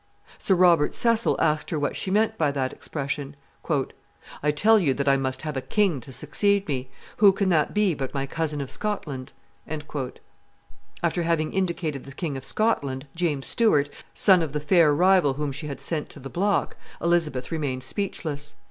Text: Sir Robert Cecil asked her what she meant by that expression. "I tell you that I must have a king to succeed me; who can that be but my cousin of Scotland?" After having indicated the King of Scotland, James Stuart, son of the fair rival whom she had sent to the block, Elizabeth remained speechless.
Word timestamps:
Sir 0.39 0.55
Robert 0.55 0.95
Cecil 0.95 1.35
asked 1.39 1.69
her 1.69 1.77
what 1.77 1.95
she 1.95 2.09
meant 2.09 2.35
by 2.35 2.51
that 2.53 2.73
expression. 2.73 3.35
"I 4.41 4.49
tell 4.49 4.79
you 4.79 4.95
that 4.95 5.07
I 5.07 5.15
must 5.15 5.43
have 5.43 5.55
a 5.55 5.61
king 5.61 6.01
to 6.01 6.11
succeed 6.11 6.67
me; 6.67 6.89
who 7.17 7.31
can 7.31 7.49
that 7.49 7.71
be 7.75 7.93
but 7.93 8.11
my 8.11 8.25
cousin 8.25 8.61
of 8.61 8.71
Scotland?" 8.71 9.31
After 11.03 11.21
having 11.21 11.53
indicated 11.53 12.05
the 12.05 12.13
King 12.13 12.35
of 12.35 12.43
Scotland, 12.43 13.05
James 13.13 13.45
Stuart, 13.45 13.91
son 14.11 14.41
of 14.41 14.53
the 14.53 14.59
fair 14.59 14.91
rival 14.91 15.33
whom 15.35 15.51
she 15.51 15.67
had 15.67 15.79
sent 15.79 16.09
to 16.09 16.19
the 16.19 16.31
block, 16.31 16.77
Elizabeth 16.99 17.51
remained 17.51 17.83
speechless. 17.83 18.55